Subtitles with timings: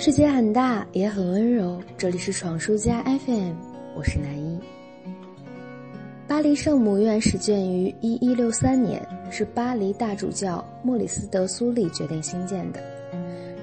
[0.00, 1.82] 世界很大，也很温柔。
[1.96, 3.52] 这里是闯书家 FM，
[3.96, 4.56] 我是南一。
[6.28, 12.80] 巴黎圣母院始建于一一六三年，是巴黎大主教莫里斯·德苏利决定兴建的。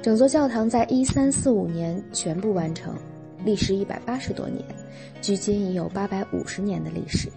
[0.02, 2.94] 整座教堂在一三四五年全部完成，
[3.46, 4.62] 历时一百八十多年，
[5.22, 7.30] 距今已有八百五十年的历史。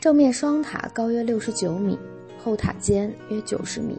[0.00, 1.96] 正面双塔高约六十九米，
[2.42, 3.96] 后塔尖约九十米，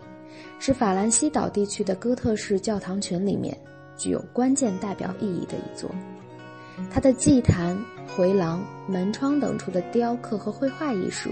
[0.60, 3.58] 是法兰西岛地区的哥特式教堂群里面。
[3.98, 5.90] 具有关键代表意义的一座，
[6.92, 7.78] 它的祭坛、
[8.16, 11.30] 回廊、门窗等处的雕刻和绘画艺术，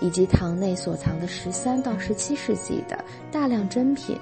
[0.00, 4.18] 以及堂内所藏的十三到十七世纪的大量珍品，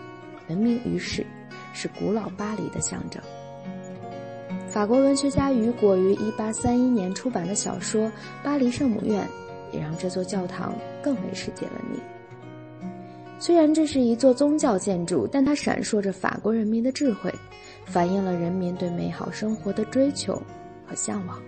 [0.49, 1.25] 闻名于世，
[1.73, 3.23] 是古老巴黎的象征。
[4.69, 8.07] 法国文学家雨果于一八三一年出版的小说
[8.43, 9.25] 《巴黎圣母院》，
[9.75, 12.01] 也让这座教堂更为世界闻名。
[13.39, 17.33] 虽然这是一座宗教建筑，但它闪烁着法国人民的智慧。
[17.85, 20.35] 反映了人民对美好生活的追求
[20.85, 21.41] 和向往。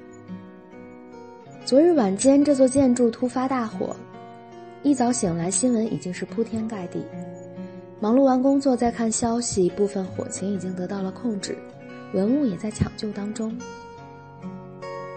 [1.65, 3.97] 昨日晚间，这座建筑突发大火，
[4.85, 7.05] 一早醒来，新闻已经是铺天盖地。
[7.99, 11.59] 忙碌完工作，再看消息，部分火情已经得到了控制，
[12.15, 13.53] 文物也在抢救当中。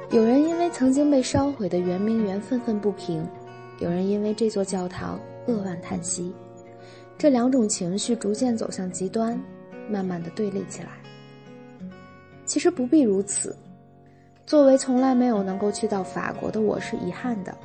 [0.10, 3.24] 有人因为曾经被烧毁的圆明园愤愤不平，
[3.80, 6.34] 有人因为这座教堂扼腕叹息，
[7.22, 9.40] 这两种情绪逐渐走向极端，
[9.88, 10.90] 慢慢的对立起来。
[12.48, 13.56] 其实不必如此。
[14.44, 17.56] 作为从来没有能够去到法国的我，是遗憾的。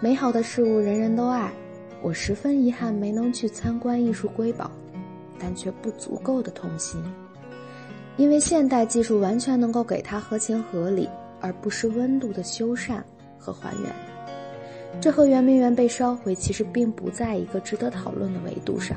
[0.00, 1.50] 美好的事物人人都爱，
[2.02, 4.70] 我十分遗憾没能去参观艺术瑰宝，
[5.38, 7.02] 但却不足够的痛心。
[8.18, 11.08] 因为现代技术完全能够给它合情合理
[11.40, 13.02] 而不失温度的修缮
[13.38, 13.90] 和还原。
[15.00, 18.96] 这和圆明园被烧毁其实并不在一个值得讨论的维度上。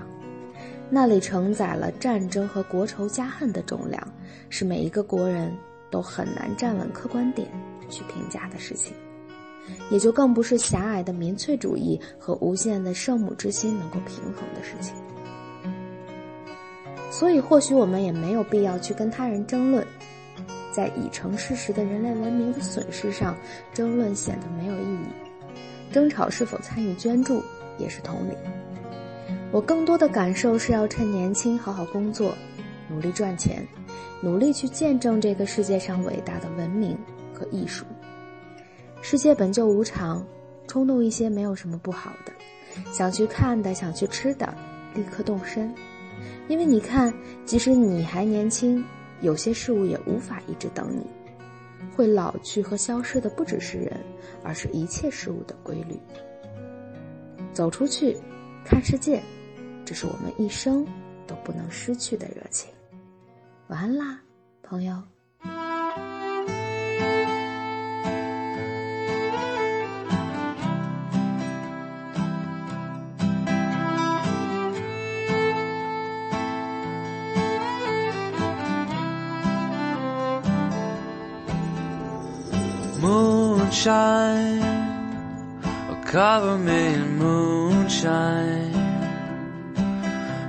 [0.90, 4.02] 那里承载了战争和国仇家恨的重量，
[4.50, 5.54] 是每一个国人
[5.92, 7.46] 都很难站稳客观点
[7.90, 8.94] 去评价的事情，
[9.92, 14.96] 也就更不是狭隘的民粹主义和无限的圣母之心能够平衡的事情。
[17.12, 19.86] 所以，或许我们也没有必要去跟他人争论，
[20.72, 23.36] 在已成事实的人类文明的损失上
[23.74, 25.08] 争论显得没有意义，
[25.92, 27.42] 争吵是否参与捐助
[27.78, 28.34] 也是同理。
[29.52, 32.34] 我更多的感受是要趁年轻好好工作，
[32.90, 33.66] 努力赚钱，
[34.22, 36.98] 努力去见证这个世界上伟大的文明
[37.34, 37.86] 和艺术。
[39.02, 40.26] 世界本就无常，
[40.68, 42.34] 冲动一些没有什么不好的。
[42.92, 44.54] 想去看的，想去吃的，
[44.94, 45.74] 立刻动身。
[46.48, 47.14] 因为你看，
[47.46, 48.84] 即使你还年轻，
[49.22, 51.06] 有些事物也无法一直等你。
[51.96, 54.00] 会老去和消失的不只是人，
[54.44, 56.00] 而是一切事物的规律。
[57.54, 58.18] 走出去，
[58.64, 59.22] 看世界。
[59.86, 60.86] 这是我们一生
[61.26, 62.70] 都不能失去的热情。
[63.68, 64.20] 晚安啦，
[64.62, 65.02] 朋友。
[83.00, 84.78] Moonshine,
[86.08, 88.74] cover me in moonshine.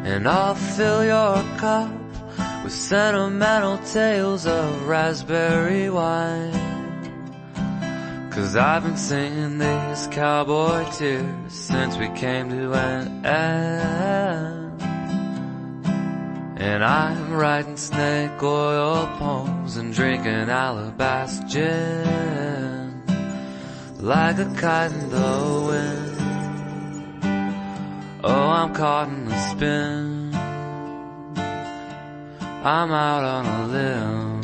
[0.04, 1.90] And I'll fill your cup
[2.62, 6.52] with sentimental tales of raspberry wine.
[8.30, 14.67] Cause I've been singing these cowboy tears since we came to an end.
[16.60, 23.02] And I'm writing snake oil poems and drinking alabaster gin
[24.00, 26.18] like a kite in the wind.
[28.24, 30.34] Oh, I'm caught in a spin.
[32.64, 34.37] I'm out on a limb.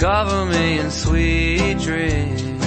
[0.00, 2.64] Cover me in sweet dreams.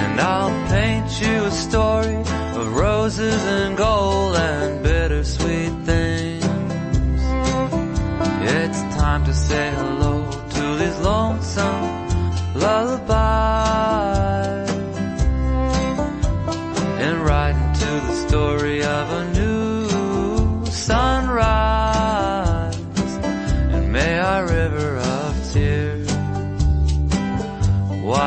[0.00, 2.16] And I'll paint you a story
[2.56, 6.44] of roses and gold and bittersweet things.
[8.40, 9.71] It's time to say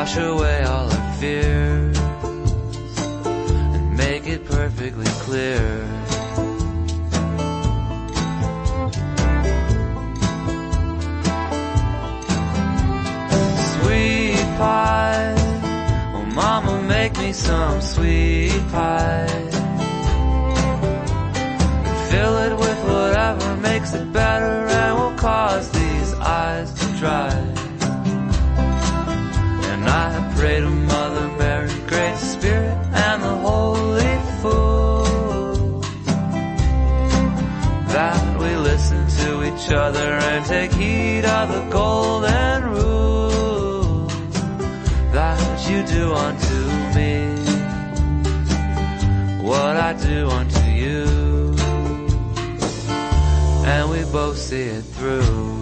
[0.06, 1.98] wash away all our fears
[3.76, 5.66] and make it perfectly clear.
[13.74, 15.34] Sweet pie
[16.14, 19.28] oh mama make me some sweet pie.
[22.12, 27.55] Fill it with whatever makes it better and will cause these eyes to dry.
[29.88, 35.82] I pray to Mother Mary, Great Spirit, and the Holy Fool
[37.88, 44.08] that we listen to each other and take heed of the golden rule
[45.12, 46.60] that you do unto
[46.96, 47.36] me
[49.46, 51.56] what I do unto you,
[53.66, 55.55] and we both see it through.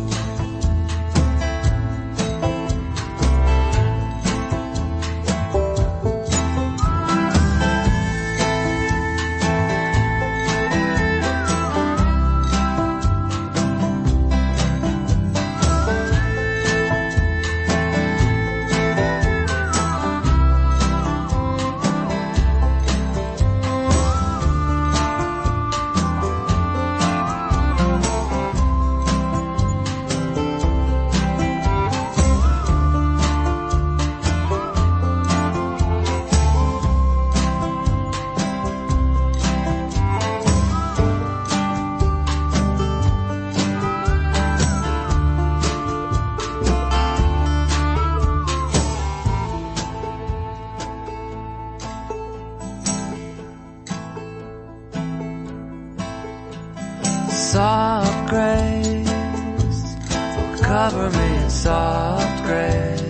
[60.89, 63.01] Cover me in soft grace.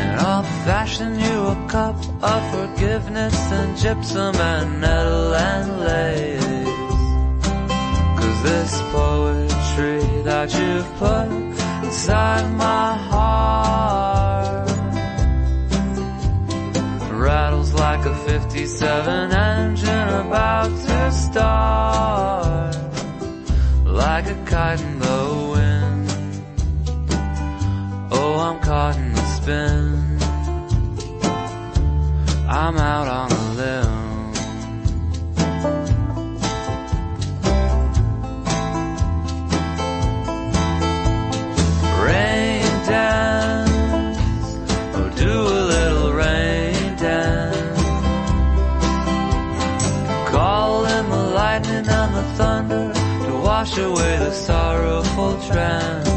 [0.00, 1.96] And I'll fashion you a cup
[2.32, 6.68] of forgiveness and gypsum and nettle and lace.
[8.18, 11.26] Cause this poetry that you've put
[11.86, 14.68] inside my heart
[17.10, 22.76] rattles like a 57 engine about to start
[23.84, 25.03] like a kite in the
[28.64, 30.18] caught in the spin.
[32.48, 34.32] I'm out on a limb.
[42.06, 44.18] Rain dance.
[44.96, 47.82] Oh do a little rain dance.
[50.30, 52.92] Call in the lightning and the thunder
[53.26, 56.13] to wash away the sorrowful trance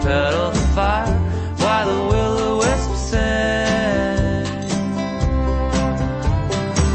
[0.00, 1.18] rose petal fire
[1.58, 3.20] while the will-o-wisp sing?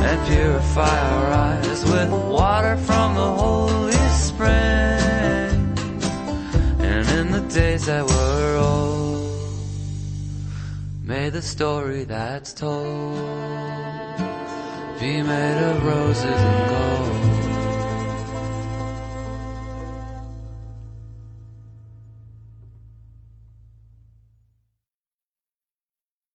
[0.04, 4.50] And purify our eyes with water from the holy spring.
[6.80, 9.60] And in the days that were old
[11.04, 13.16] may the story that's told
[15.00, 16.95] be made of roses and gold